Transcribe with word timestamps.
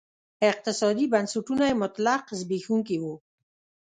اقتصادي 0.51 1.05
بنسټونه 1.13 1.63
یې 1.69 1.79
مطلق 1.83 2.23
زبېښونکي 2.39 2.97
وو. 2.99 3.15